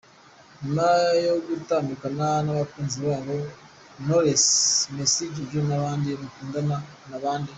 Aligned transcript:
Nyuma 0.61 0.85
yo 1.25 1.33
gutandukana 1.47 2.27
n’abakunzi 2.45 2.97
babo, 3.07 3.35
noresi, 4.05 4.87
Misi 4.95 5.23
Jojo 5.35 5.59
n’abandi 5.69 6.07
bakundana 6.19 6.77
na 7.09 7.17
bande? 7.23 7.49